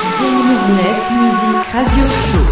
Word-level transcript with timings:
Gameless 0.00 1.02
Music 1.10 1.74
Radio 1.74 2.06
Show. 2.28 2.46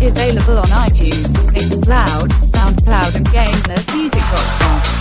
Available 0.00 0.58
on 0.58 0.70
iTunes, 0.88 1.28
Mixcloud, 1.52 2.28
SoundCloud 2.52 3.16
and 3.16 3.26
GamelessMusic.com. 3.28 5.00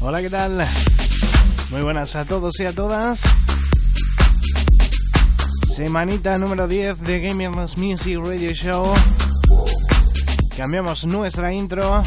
Hola, 0.00 0.20
¿qué 0.20 0.30
tal? 0.30 0.62
Muy 1.70 1.80
buenas 1.82 2.16
a 2.16 2.24
todos 2.24 2.60
y 2.60 2.66
a 2.66 2.74
todas. 2.74 3.22
Semanita 5.74 6.36
número 6.38 6.68
10 6.68 7.00
de 7.00 7.20
Gamers 7.20 7.78
Music 7.78 8.18
Radio 8.22 8.52
Show. 8.52 8.92
Cambiamos 10.56 11.06
nuestra 11.06 11.52
intro. 11.52 12.02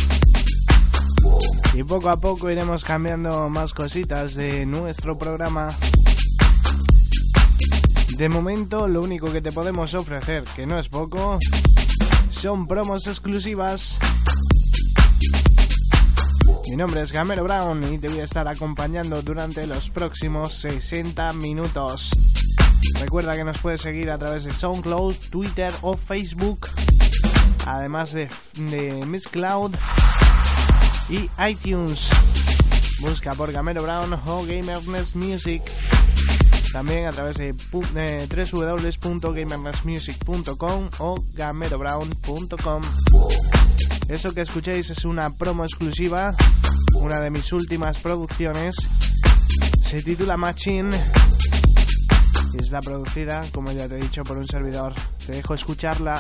Y 1.73 1.83
poco 1.83 2.09
a 2.09 2.17
poco 2.17 2.49
iremos 2.49 2.83
cambiando 2.83 3.49
más 3.49 3.73
cositas 3.73 4.35
de 4.35 4.65
nuestro 4.65 5.17
programa. 5.17 5.69
De 8.17 8.29
momento, 8.29 8.87
lo 8.87 9.01
único 9.01 9.31
que 9.31 9.41
te 9.41 9.51
podemos 9.51 9.93
ofrecer, 9.93 10.43
que 10.55 10.65
no 10.65 10.79
es 10.79 10.87
poco, 10.87 11.37
son 12.29 12.67
promos 12.67 13.07
exclusivas. 13.07 13.97
Mi 16.69 16.77
nombre 16.77 17.01
es 17.01 17.11
Gamero 17.11 17.43
Brown 17.43 17.93
y 17.93 17.97
te 17.97 18.07
voy 18.07 18.19
a 18.19 18.23
estar 18.23 18.47
acompañando 18.47 19.21
durante 19.21 19.67
los 19.67 19.89
próximos 19.89 20.53
60 20.53 21.33
minutos. 21.33 22.11
Recuerda 22.99 23.35
que 23.35 23.43
nos 23.43 23.57
puedes 23.57 23.81
seguir 23.81 24.11
a 24.11 24.17
través 24.17 24.45
de 24.45 24.53
SoundCloud, 24.53 25.15
Twitter 25.29 25.73
o 25.81 25.97
Facebook, 25.97 26.67
además 27.65 28.13
de, 28.13 28.29
de 28.55 29.05
Miss 29.05 29.27
Cloud 29.27 29.75
y 31.09 31.29
iTunes. 31.47 32.09
Busca 33.01 33.33
por 33.33 33.51
Gamero 33.51 33.83
Brown 33.83 34.13
o 34.25 34.45
Gamerness 34.45 35.13
Music. 35.15 35.61
También 36.71 37.05
a 37.05 37.11
través 37.11 37.35
de 37.37 37.49
eh, 37.49 38.27
www.gamernessmusic.com 38.51 40.89
o 40.99 41.23
gamerobrown.com. 41.33 42.81
Eso 44.09 44.33
que 44.33 44.41
escucháis 44.41 44.89
es 44.89 45.05
una 45.05 45.29
promo 45.31 45.63
exclusiva, 45.63 46.35
una 46.95 47.19
de 47.19 47.29
mis 47.29 47.53
últimas 47.53 47.99
producciones. 47.99 48.75
Se 49.87 50.01
titula 50.03 50.35
Machine 50.37 50.89
y 52.53 52.57
está 52.61 52.81
producida, 52.81 53.45
como 53.51 53.71
ya 53.71 53.87
te 53.87 53.95
he 53.95 54.01
dicho, 54.01 54.23
por 54.23 54.37
un 54.37 54.47
servidor. 54.47 54.93
Te 55.25 55.33
dejo 55.33 55.53
escucharla. 55.53 56.19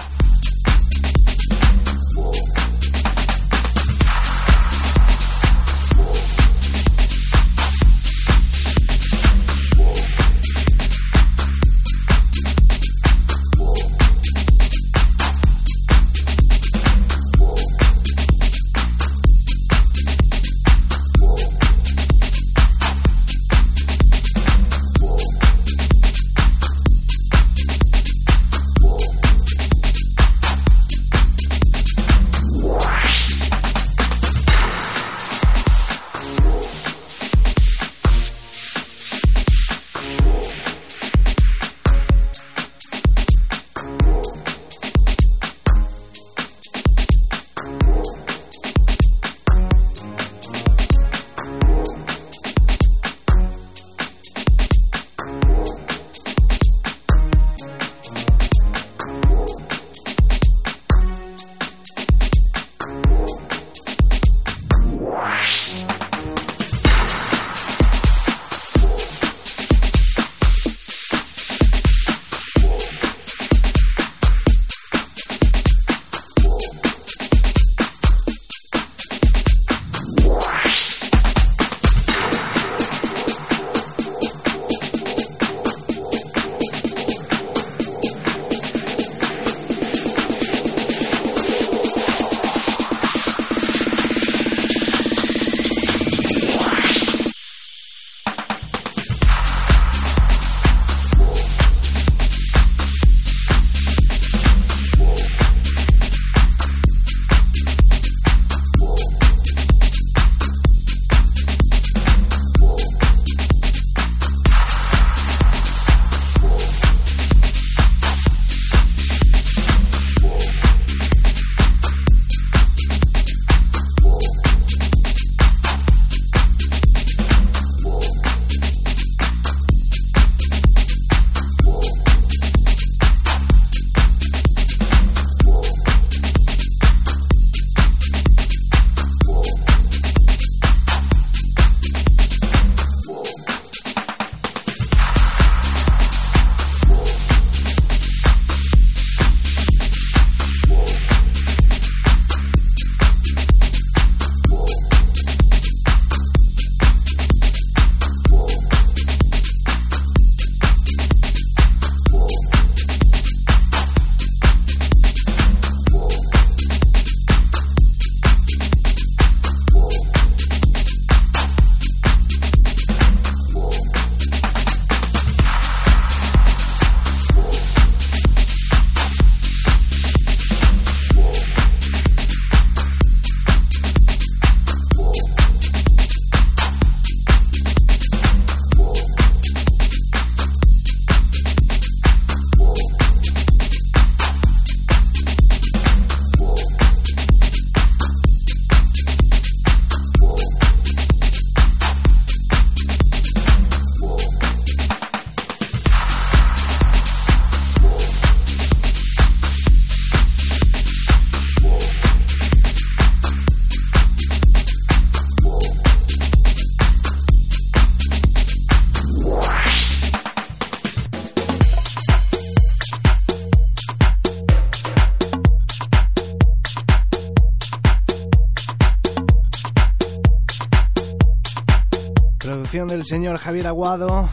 Del 233.05 233.09
señor 233.09 233.37
Javier 233.37 233.67
Aguado, 233.67 234.29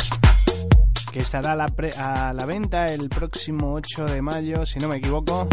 que 1.12 1.18
estará 1.18 1.52
a 1.52 2.32
la, 2.32 2.46
venta 2.46 2.86
el 2.86 3.10
próximo 3.10 3.74
8 3.74 4.06
de 4.06 4.22
mayo, 4.22 4.64
si 4.64 4.78
no 4.78 4.88
me 4.88 4.96
equivoco, 4.96 5.46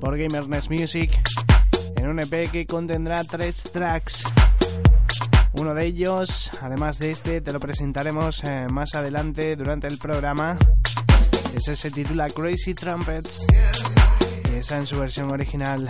por 0.00 0.16
Gamerness 0.16 0.70
Music, 0.70 1.20
en 1.96 2.06
un 2.08 2.20
EP 2.20 2.48
que 2.48 2.66
contendrá 2.66 3.24
tres 3.24 3.64
tracks. 3.72 4.22
Uno 5.54 5.74
de 5.74 5.86
ellos, 5.86 6.52
además 6.62 7.00
de 7.00 7.10
este, 7.10 7.40
te 7.40 7.52
lo 7.52 7.58
presentaremos 7.58 8.44
eh, 8.44 8.68
más 8.70 8.94
adelante 8.94 9.56
durante 9.56 9.88
el 9.88 9.98
programa. 9.98 10.56
Ese 11.52 11.74
se 11.74 11.90
titula 11.90 12.28
Crazy 12.30 12.74
Trumpets 12.74 13.44
y 14.52 14.56
está 14.56 14.76
en 14.76 14.86
su 14.86 15.00
versión 15.00 15.32
original. 15.32 15.88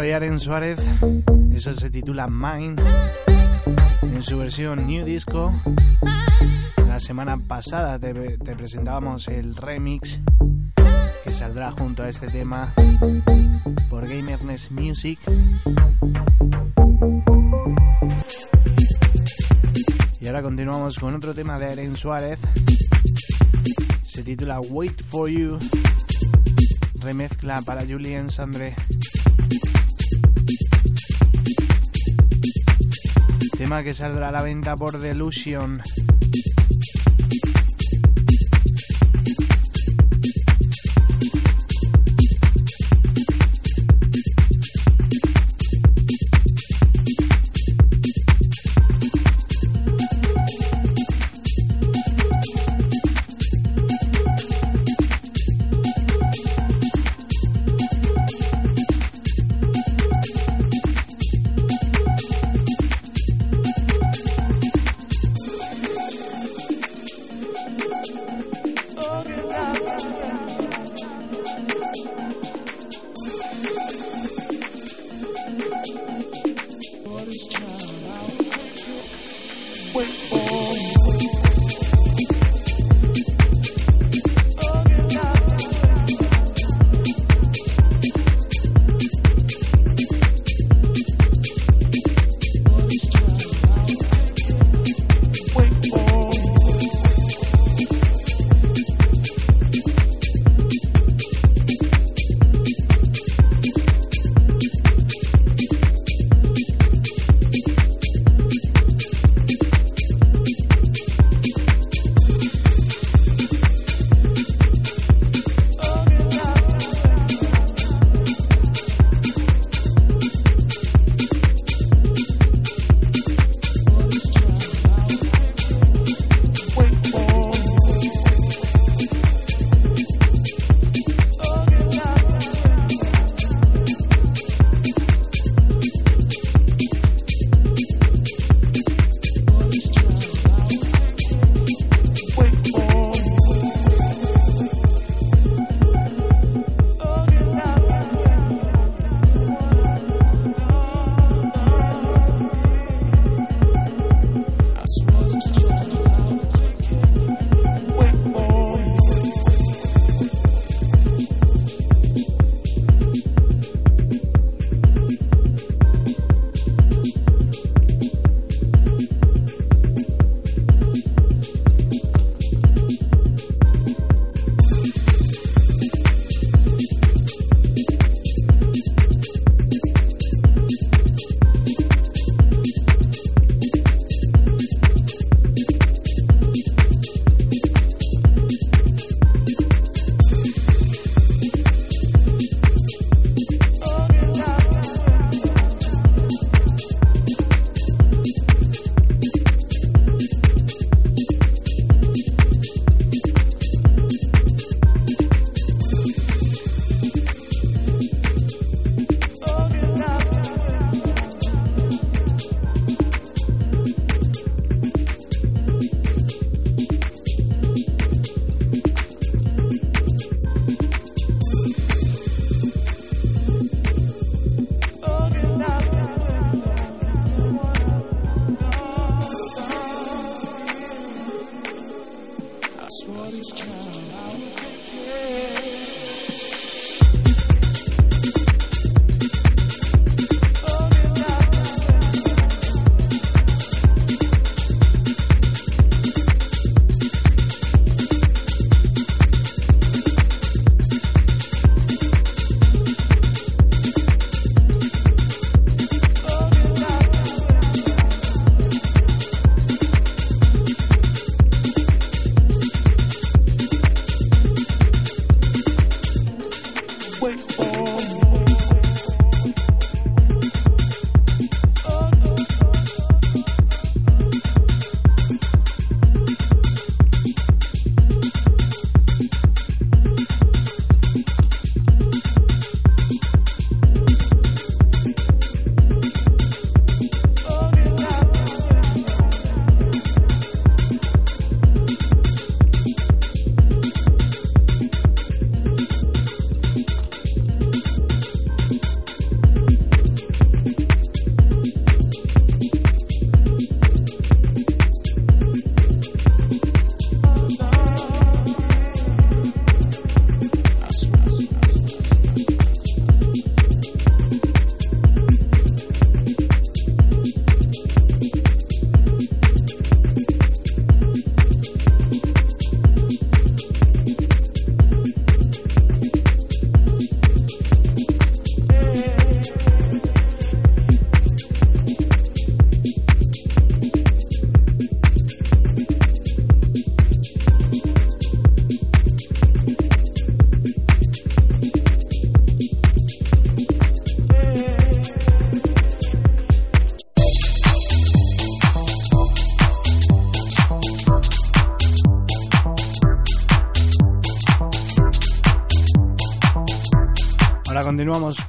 De 0.00 0.14
Aren 0.14 0.40
Suárez, 0.40 0.78
eso 1.52 1.74
se 1.74 1.90
titula 1.90 2.26
Mine, 2.26 2.80
en 4.02 4.22
su 4.22 4.38
versión 4.38 4.86
New 4.86 5.04
Disco. 5.04 5.52
La 6.86 6.98
semana 6.98 7.36
pasada 7.36 7.98
te, 7.98 8.14
presentábamos 8.54 9.28
el 9.28 9.54
remix 9.54 10.20
que 11.22 11.32
saldrá 11.32 11.72
junto 11.72 12.02
a 12.02 12.08
este 12.08 12.28
tema 12.28 12.72
por 13.90 14.08
Gamerness 14.08 14.70
Music. 14.70 15.18
Y 20.18 20.26
ahora 20.26 20.42
continuamos 20.42 20.98
con 20.98 21.14
otro 21.14 21.34
tema 21.34 21.58
de 21.58 21.66
Aren 21.66 21.94
Suárez. 21.94 22.38
Se 24.02 24.22
titula 24.22 24.60
Wait 24.60 25.02
for 25.02 25.28
You. 25.28 25.58
Remezcla 27.00 27.60
para 27.62 27.84
Julien 27.86 28.30
Sandre. 28.30 28.74
Que 33.70 33.94
saldrá 33.94 34.28
a 34.28 34.32
la 34.32 34.42
venta 34.42 34.76
por 34.76 34.98
Delusion. 34.98 35.80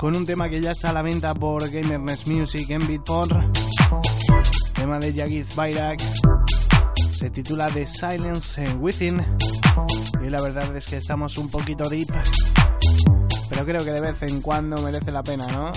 Con 0.01 0.15
un 0.15 0.25
tema 0.25 0.49
que 0.49 0.59
ya 0.59 0.71
está 0.71 0.89
a 0.89 0.93
la 0.93 1.03
venta 1.03 1.31
por 1.35 1.69
Gamerness 1.69 2.25
Music 2.25 2.67
en 2.71 2.87
Beatport. 2.87 3.55
Tema 4.73 4.97
de 4.97 5.13
Yagiz 5.13 5.55
Bayrak. 5.55 6.01
Se 7.11 7.29
titula 7.29 7.67
The 7.67 7.85
Silence 7.85 8.77
Within. 8.79 9.23
Y 10.25 10.29
la 10.31 10.41
verdad 10.41 10.75
es 10.75 10.87
que 10.87 10.97
estamos 10.97 11.37
un 11.37 11.51
poquito 11.51 11.87
deep. 11.87 12.09
Pero 13.47 13.63
creo 13.63 13.85
que 13.85 13.91
de 13.91 14.01
vez 14.01 14.23
en 14.23 14.41
cuando 14.41 14.81
merece 14.81 15.11
la 15.11 15.21
pena, 15.21 15.45
¿no? 15.45 15.71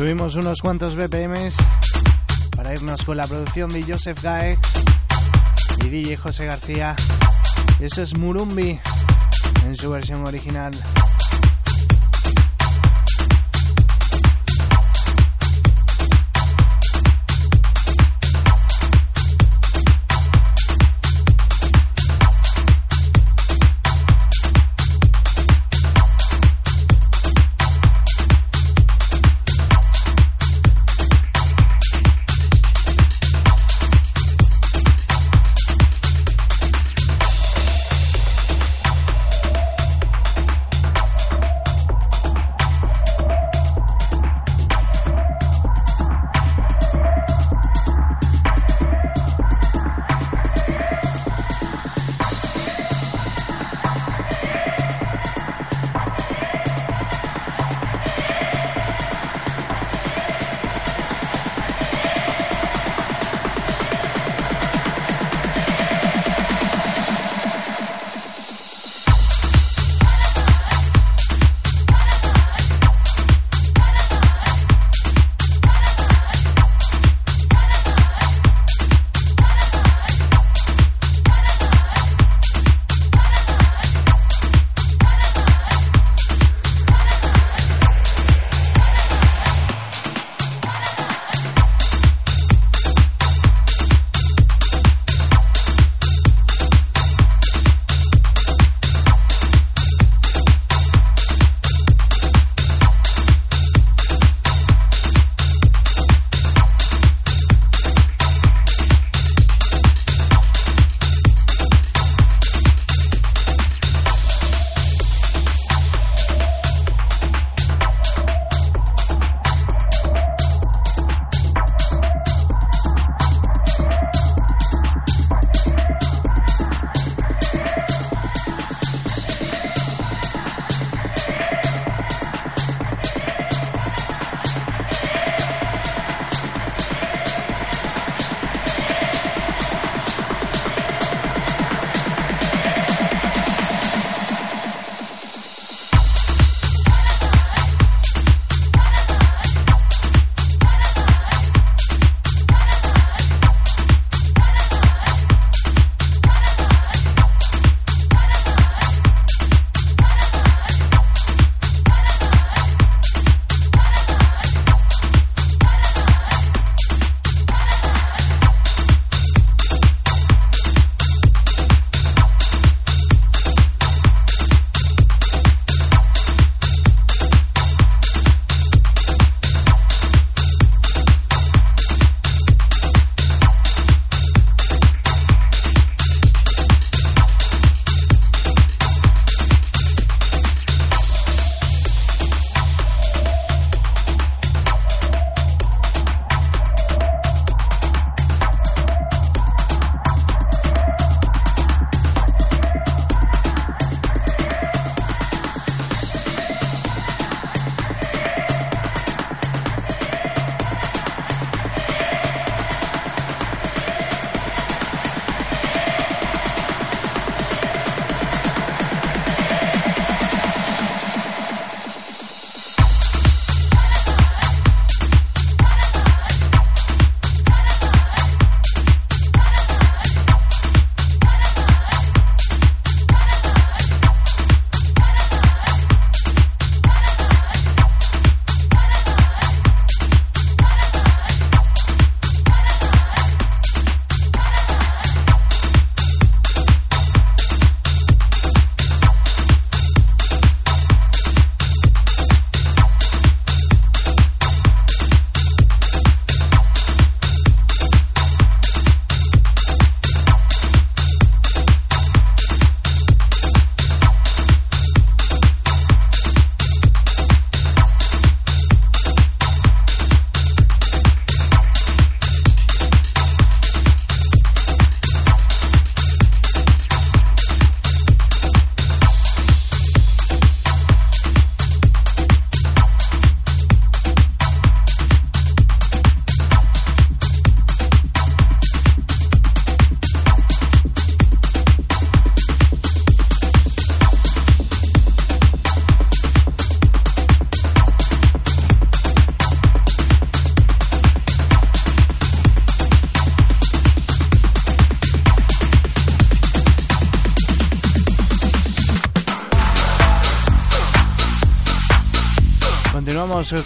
Unos 0.00 0.62
cuantos 0.62 0.96
BPMs 0.96 1.56
para 2.56 2.72
irnos 2.72 3.04
con 3.04 3.18
la 3.18 3.26
producción 3.26 3.68
de 3.68 3.82
Joseph 3.82 4.22
Gaex 4.22 4.58
y 5.84 5.88
DJ 5.90 6.16
José 6.16 6.46
García. 6.46 6.96
Eso 7.80 8.00
es 8.00 8.16
Murumbi 8.16 8.80
en 9.66 9.76
su 9.76 9.90
versión 9.90 10.26
original. 10.26 10.72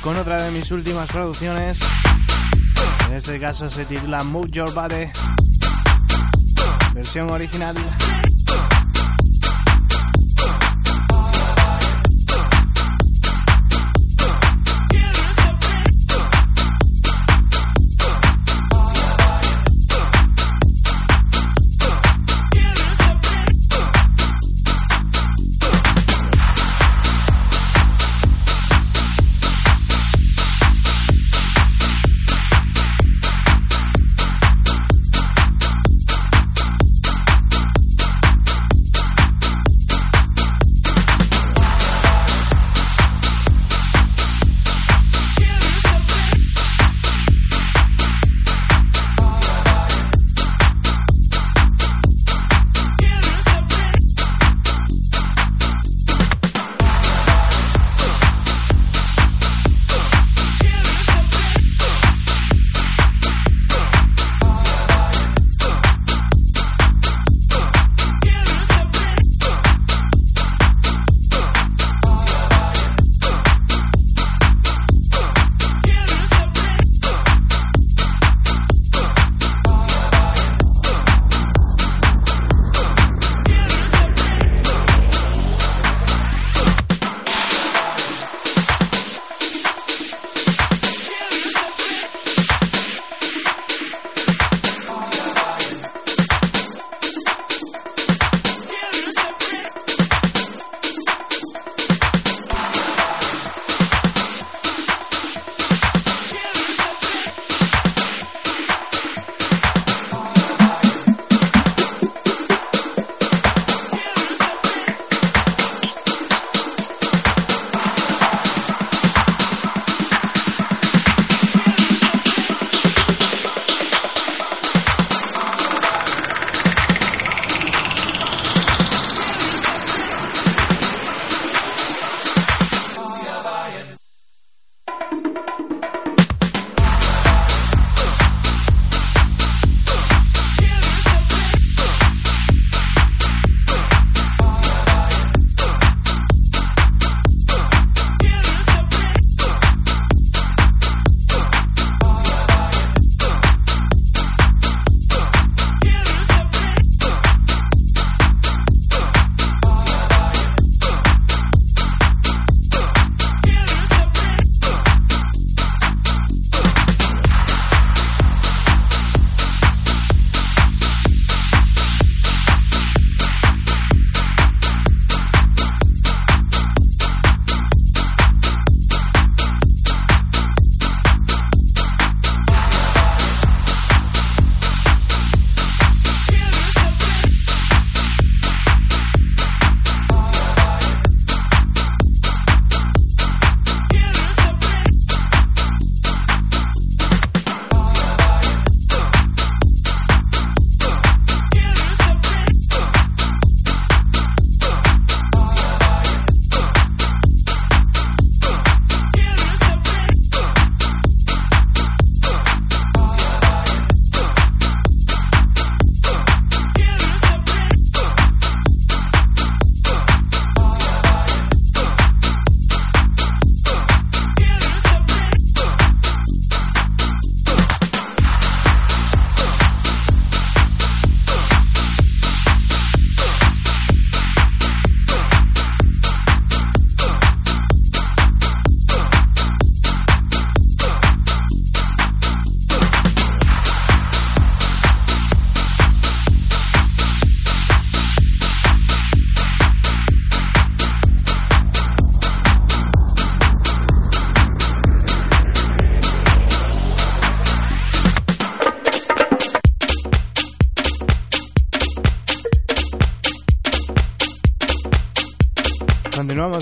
Con 0.01 0.17
otra 0.17 0.43
de 0.43 0.51
mis 0.51 0.71
últimas 0.71 1.11
producciones. 1.11 1.79
En 3.07 3.17
este 3.17 3.39
caso 3.39 3.69
se 3.69 3.85
titula 3.85 4.25
Move 4.25 4.49
Your 4.51 4.73
Body. 4.73 5.11
Versión 6.95 7.31
original. 7.31 7.77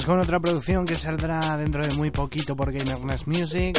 Con 0.06 0.18
otra 0.18 0.40
producción 0.40 0.86
que 0.86 0.94
saldrá 0.94 1.58
dentro 1.58 1.86
de 1.86 1.94
muy 1.94 2.10
poquito 2.10 2.56
por 2.56 2.72
Gamerness 2.72 3.26
Music. 3.26 3.78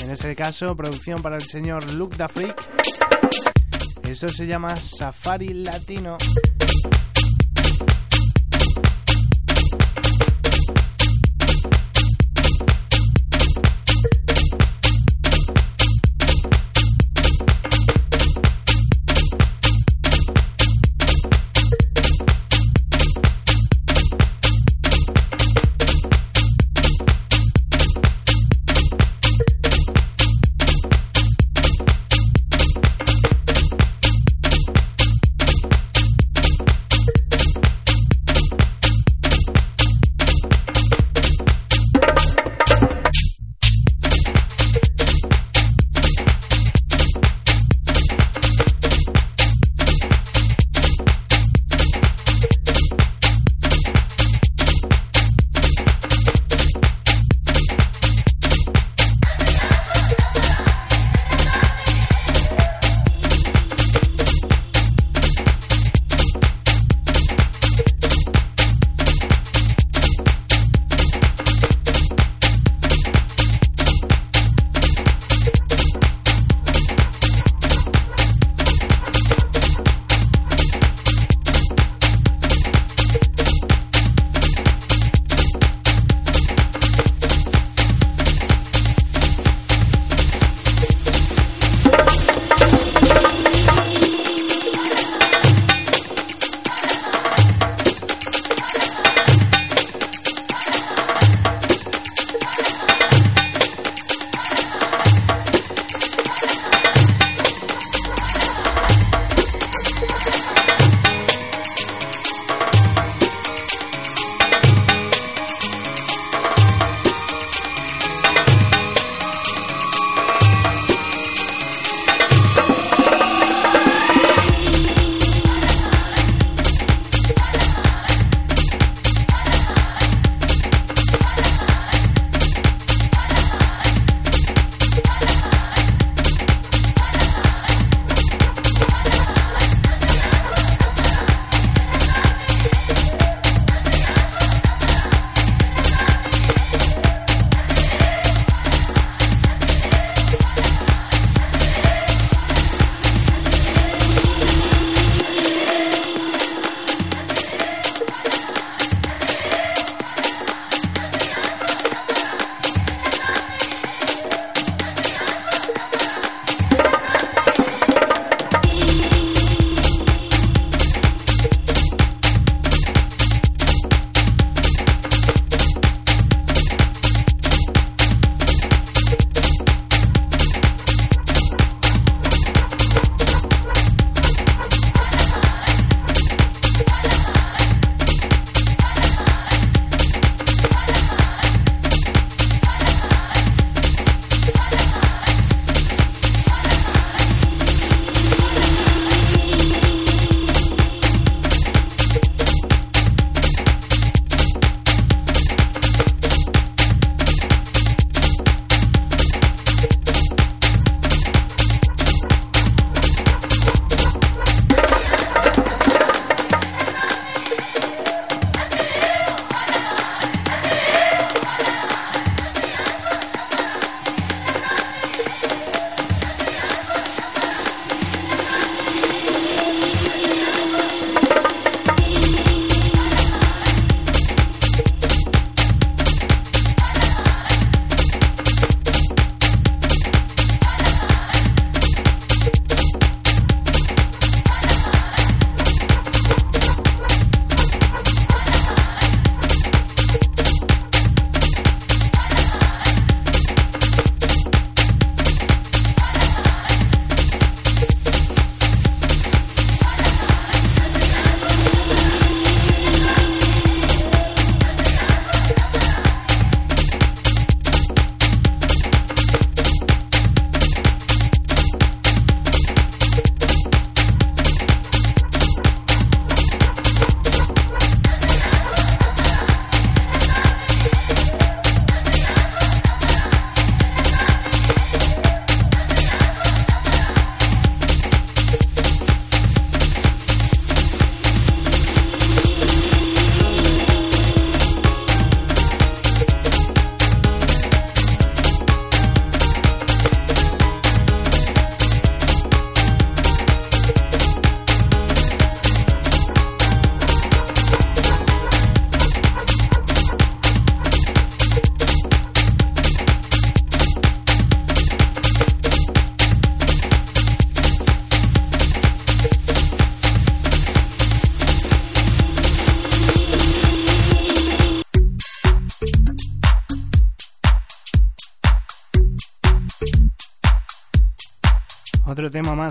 En 0.00 0.10
ese 0.10 0.36
caso, 0.36 0.76
producción 0.76 1.20
para 1.22 1.36
el 1.36 1.42
señor 1.42 1.90
Luke 1.94 2.16
da. 2.16 2.30
Eso 4.08 4.28
se 4.28 4.46
llama 4.46 4.76
Safari 4.76 5.54
Latino. 5.54 6.16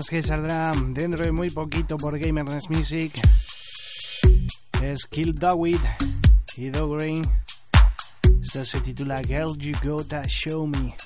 Que 0.08 0.22
saldrá 0.22 0.72
dentro 0.88 1.22
de 1.22 1.30
muy 1.30 1.50
poquito 1.50 1.96
por 1.96 2.18
Gamers 2.18 2.70
Music 2.70 3.12
es 4.82 5.04
Kill 5.06 5.34
Dawid 5.34 5.78
y 6.56 6.70
Green. 6.70 7.22
Esto 8.42 8.64
se 8.64 8.80
titula 8.80 9.20
Girl 9.22 9.56
You 9.58 9.72
Gotta 9.84 10.22
Show 10.26 10.66
Me. 10.66 10.96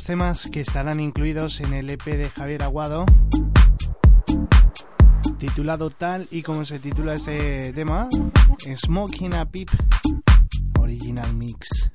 Los 0.00 0.06
temas 0.06 0.48
que 0.50 0.62
estarán 0.62 0.98
incluidos 0.98 1.60
en 1.60 1.74
el 1.74 1.90
EP 1.90 2.02
de 2.04 2.30
Javier 2.30 2.62
Aguado 2.62 3.04
titulado 5.38 5.90
tal 5.90 6.26
y 6.30 6.40
como 6.40 6.64
se 6.64 6.78
titula 6.78 7.12
este 7.12 7.74
tema, 7.74 8.08
Smoking 8.76 9.34
a 9.34 9.44
Pip 9.44 9.68
Original 10.78 11.34
Mix. 11.34 11.90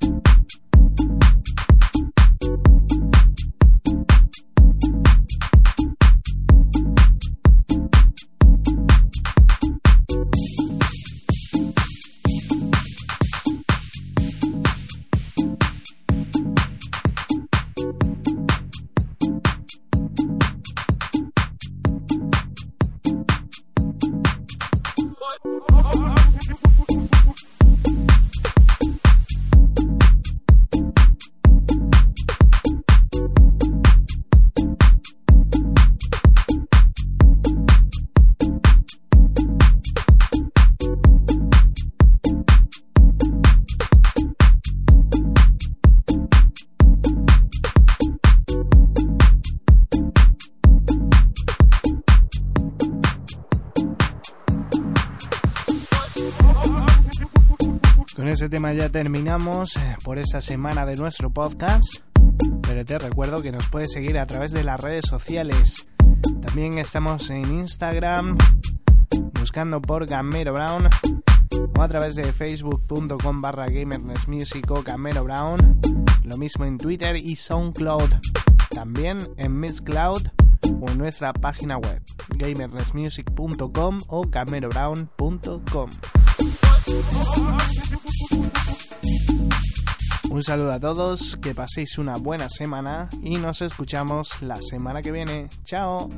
Ese 58.36 58.48
tema 58.50 58.74
ya 58.74 58.90
terminamos 58.90 59.76
eh, 59.76 59.96
por 60.04 60.18
esta 60.18 60.42
semana 60.42 60.84
de 60.84 60.96
nuestro 60.96 61.30
podcast. 61.30 62.04
Pero 62.60 62.84
te 62.84 62.98
recuerdo 62.98 63.40
que 63.40 63.50
nos 63.50 63.66
puedes 63.70 63.92
seguir 63.92 64.18
a 64.18 64.26
través 64.26 64.52
de 64.52 64.62
las 64.62 64.78
redes 64.78 65.06
sociales. 65.08 65.88
También 66.42 66.76
estamos 66.76 67.30
en 67.30 67.50
Instagram 67.50 68.36
buscando 69.40 69.80
por 69.80 70.04
Gamero 70.06 70.52
Brown 70.52 70.86
o 71.78 71.82
a 71.82 71.88
través 71.88 72.14
de 72.14 72.30
facebook.com 72.30 73.40
barra 73.40 73.68
gamersmusic 73.68 74.70
o 74.70 74.82
Gamero 74.82 75.24
Brown. 75.24 75.80
Lo 76.22 76.36
mismo 76.36 76.66
en 76.66 76.76
Twitter 76.76 77.16
y 77.16 77.36
SoundCloud. 77.36 78.16
También 78.68 79.30
en 79.38 79.58
Mixcloud 79.58 80.28
o 80.82 80.90
en 80.90 80.98
nuestra 80.98 81.32
página 81.32 81.78
web 81.78 82.02
gamersmusic.com 82.36 84.00
o 84.08 84.26
gamerobrown.com. 84.28 85.90
Un 90.36 90.42
saludo 90.42 90.72
a 90.72 90.78
todos, 90.78 91.38
que 91.38 91.54
paséis 91.54 91.96
una 91.96 92.18
buena 92.18 92.50
semana 92.50 93.08
y 93.22 93.38
nos 93.38 93.62
escuchamos 93.62 94.42
la 94.42 94.60
semana 94.60 95.00
que 95.00 95.10
viene. 95.10 95.48
Chao. 95.64 96.10